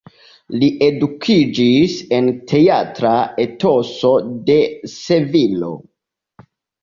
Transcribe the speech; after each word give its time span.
Li 0.61 0.67
edukiĝis 0.85 1.97
en 2.19 2.29
teatra 2.51 3.11
etoso 3.43 4.13
de 4.47 4.57
Sevilo. 4.95 5.71